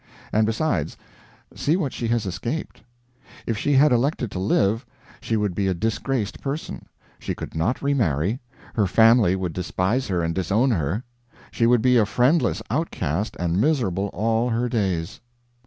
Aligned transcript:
And, 0.33 0.47
besides, 0.47 0.97
see 1.53 1.77
what 1.77 1.93
she 1.93 2.07
has 2.07 2.25
escaped: 2.25 2.81
If 3.45 3.55
she 3.55 3.73
had 3.73 3.91
elected 3.91 4.31
to 4.31 4.39
live, 4.39 4.83
she 5.19 5.37
would 5.37 5.53
be 5.53 5.67
a 5.67 5.75
disgraced 5.75 6.41
person; 6.41 6.87
she 7.19 7.35
could 7.35 7.53
not 7.53 7.83
remarry; 7.83 8.39
her 8.73 8.87
family 8.87 9.35
would 9.35 9.53
despise 9.53 10.07
her 10.07 10.23
and 10.23 10.33
disown 10.33 10.71
her; 10.71 11.03
she 11.51 11.67
would 11.67 11.83
be 11.83 11.97
a 11.97 12.07
friendless 12.07 12.63
outcast, 12.71 13.37
and 13.39 13.61
miserable 13.61 14.07
all 14.07 14.49
her 14.49 14.67
days. 14.67 15.21